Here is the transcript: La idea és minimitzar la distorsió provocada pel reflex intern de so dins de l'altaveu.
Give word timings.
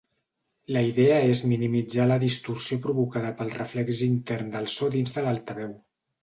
La 0.75 0.81
idea 0.91 1.17
és 1.33 1.41
minimitzar 1.51 2.07
la 2.11 2.17
distorsió 2.23 2.79
provocada 2.87 3.29
pel 3.43 3.53
reflex 3.59 4.01
intern 4.09 4.51
de 4.57 4.63
so 4.79 4.91
dins 4.97 5.15
de 5.21 5.27
l'altaveu. 5.29 5.79